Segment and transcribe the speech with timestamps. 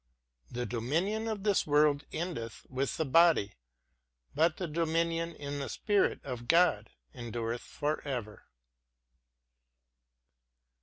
[0.49, 3.53] The dominion of this world endeth with the body,
[4.33, 8.47] but the dominion in the Spirit of God endureth forever.